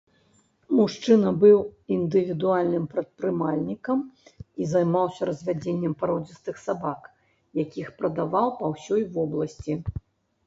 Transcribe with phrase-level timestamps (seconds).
[0.77, 1.57] Мужчына быў
[1.95, 3.99] індывідуальным прадпрымальнікам
[4.65, 7.01] і займаўся развядзеннем пародзістых сабак,
[7.63, 9.73] якіх прадаваў па ўсёй вобласці.